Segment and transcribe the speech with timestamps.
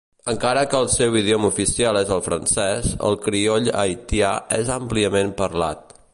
[0.31, 5.99] Encara que el seu idioma oficial és el francès, el crioll haitià és àmpliament parlat.